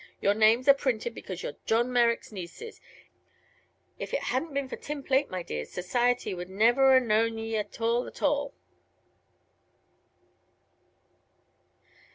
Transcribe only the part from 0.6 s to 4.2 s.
are printed because you're John Merrick's nieces. If